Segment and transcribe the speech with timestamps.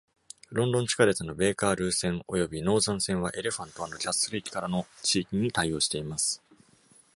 [0.49, 6.41] ロンドン地下鉄のベーカールー線およびノーザン線はエレファント&キャッスル駅からの地域に対応しています。